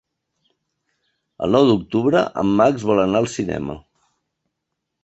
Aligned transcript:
El 1.47 1.53
nou 1.57 1.69
d'octubre 1.73 2.25
en 2.45 2.57
Max 2.63 2.87
vol 2.93 3.05
anar 3.07 3.23
al 3.25 3.31
cinema. 3.39 3.79